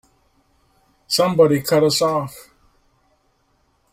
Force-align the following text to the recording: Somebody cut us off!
Somebody 1.05 1.61
cut 1.61 1.83
us 1.83 2.01
off! 2.01 2.33